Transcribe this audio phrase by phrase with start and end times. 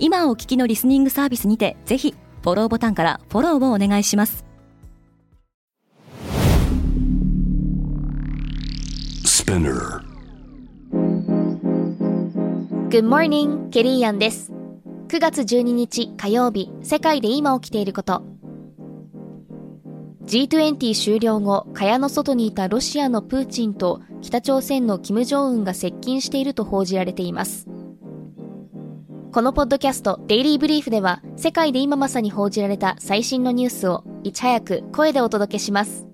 [0.00, 4.44] 今お聞きのリスニングサービスにてぜひフォローボタンからフォローをお願いします
[9.48, 10.02] Spinner.
[12.90, 14.52] Good morning, ケリーアンです。
[15.08, 18.22] 9月12日火曜日、世界で今起きていること。
[20.26, 27.66] G20 終了後、蚊帳の外にいたロシアのプーチンと北朝鮮のキム・ジョンウンが接近していると報じられています。
[29.30, 36.06] このポッドキャスト、デイリーブリーフでは、世界で今まさに報じられた最新のニュースを、いち早く声でお届けします。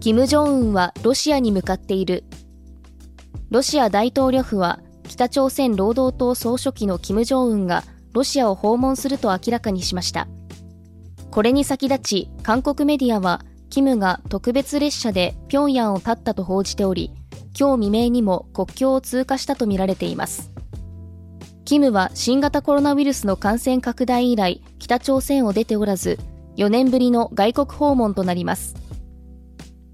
[0.00, 2.24] キム・ジョンウンはロシアに向かっている。
[3.50, 10.28] ロシア大統領府は北朝鮮労働党総書記のキム・ジョンウンがロシアを訪問すると明らかにしました。
[11.30, 17.10] これに先立ち、韓国メディアはキムが特別列車で平壌を立ったと報じており、
[17.58, 20.52] 今日未明にも国境を通過したとみられています。
[21.64, 26.18] キムは新型コロナウイルスの感染拡大以来、北朝鮮を出ておらず、
[26.56, 28.88] 4年ぶりの外国訪問となります。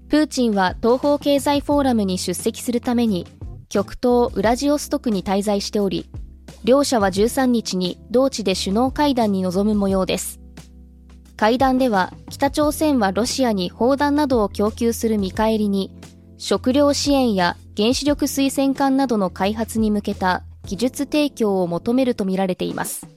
[0.07, 3.27] プーチンは東方経済フォーラムに出席するために
[3.69, 6.09] 極東ウラジオストクに滞在しており
[6.63, 10.39] 両者は13日に同地で首脳会談に臨む模様です
[11.35, 15.91] 会談では北朝鮮はロシアに砲弾などを供給する見返りに
[16.37, 23.07] 食料支援や原子力推薦艦などの開発に向けた技術提供を求めるとみられています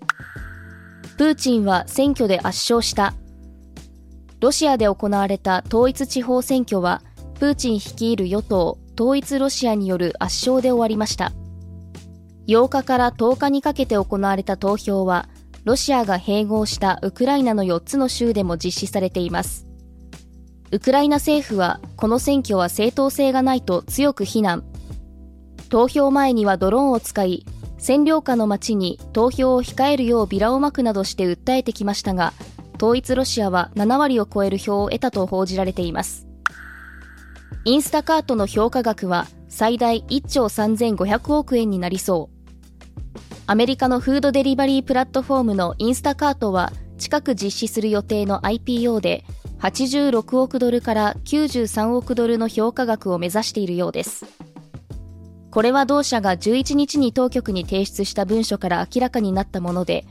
[1.16, 3.14] プーチンは選挙で圧勝した
[4.41, 7.02] ロシアで行われた統一地方選挙は、
[7.40, 11.33] プーチン率いる与党、統一ロシアによる圧勝で終わりました。
[12.46, 15.28] 8日から10日にかけて行われた投票は、
[15.64, 19.67] ロシアが併合したウクライナの4つの州でも実施されています。
[20.70, 24.64] ウクライナ政府は、この選挙は正当性がないと強く非難。
[25.70, 27.46] 投票前にはドローンを使い、
[27.79, 32.34] 占領下の町に投票を控えるようビラをまくなどして訴えてきましたが、
[32.77, 36.27] 統一ロシアは7割を超える票を得たと報じられています。
[37.64, 42.39] インスタカートの評価額は最大1兆3500億円になりそう。
[43.46, 49.25] アメリカのフードデリバリープラットフォームのインスタカートは近く実施する予定の IPO で
[49.61, 54.27] 86億ドルから93億ドルの評価額を目指しているようです。
[55.51, 60.05] これは同社が11日に当局に提出した文書から明らかになったもので、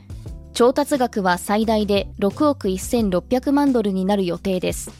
[0.52, 4.90] 調達額は最大で6億1600万ドルになる予定です。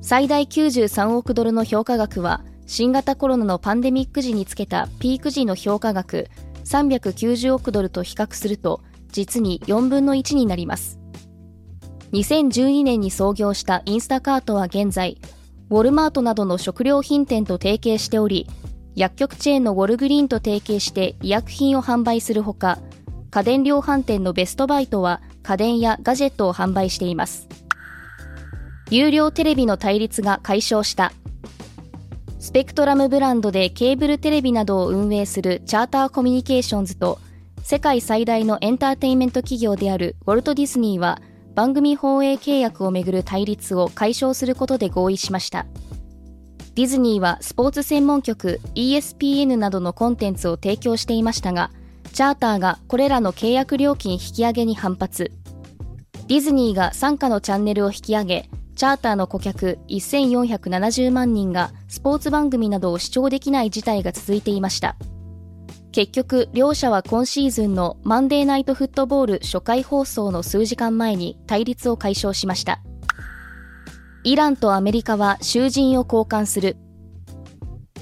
[0.00, 6.28] 最大93億ドルの評価額は、新型コロナのパンデミック時につけたピーク時の評価額
[6.64, 8.80] 390億ドルと比較すると、
[9.12, 10.98] 実に4分の1になります。
[12.12, 15.18] 2012年に創業したインスタカートは現在、
[15.70, 18.46] ウォルマートなどの食料品店と提携しており、
[18.94, 22.78] 薬局チェーンのウォルグリーンと提携して医薬品を販売するほか、
[23.30, 27.48] 家電量販店のベストバイトは家電やガジェットを販売しています。
[28.90, 31.12] 有料テレビの対立が解消した。
[32.38, 37.18] スペクトラムブランドでケーブルテレビなどを運営するチャーターコミュニケーションズと
[37.62, 41.22] 世界最大のエンターテインメント企業であるウォルト・ディズニーは
[41.54, 45.66] 番組放映契約をめぐる対立を解消することで合意しました。
[46.74, 51.70] ディズニーはスポーツ専門局 ESPN などのコンテンツを提供していましたが、
[52.12, 55.30] チャーターがこれらの契約料金引き上げに反発。
[56.26, 64.96] ディズニーが傘下のチャンネルを引き上げ、チャーターの顧客1470万人がスポーツ番組などを視聴できない事態が続いていました。
[65.92, 72.80] 結局、両者は今シーズンのマンデーナイトフットボール初回放送の数時間前に対立を解消しました。
[74.24, 76.78] イランとアメリカは囚人を交換する。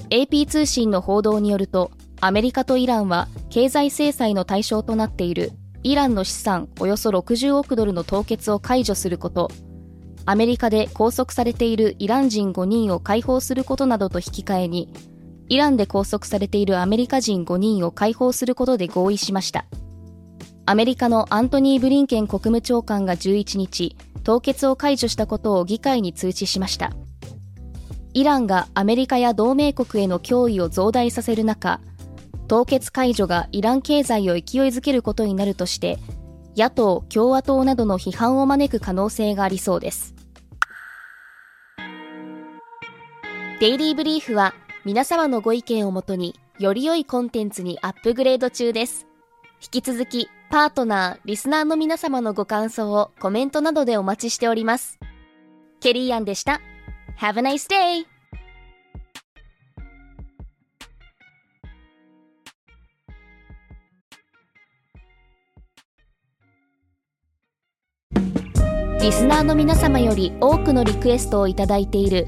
[0.09, 5.51] AP 通信の報道によると、アメリカとイランは経済制裁の対象となっている
[5.83, 9.49] イランの資産およそ60億ドルの凍結を解除すること、
[10.25, 14.93] アメリカで拘束されているイラン人5人を解放することなどと引き換えに、
[15.51, 19.65] イランで拘束されているアメリカ人5人を解放することで合意しました。
[20.65, 26.93] アメリカのアントニー・ブリンケン国務長官が11日、凍結を解除したことを議会に通知しました。
[28.13, 31.81] イランがアメリカや同盟国への脅威を増大させる中、
[32.47, 35.99] 凍結解除がイラン経済を勢いづけることになるとして
[36.57, 40.13] 野党・共和党などの批判を招く可能性がありそうです
[43.61, 49.05] デイリーブリーフは皆様のご意見をもとにより良いコンテンツにアップグレード中です。
[49.61, 54.97] 引き続きパートナー、リスナーの皆様のご感想をコメントなどでお待ちしております。
[55.81, 56.61] ケリーアンでした。
[57.19, 58.05] Have a nice day!
[68.99, 72.27] リスナーの皆様より多くのリクエストをいただいている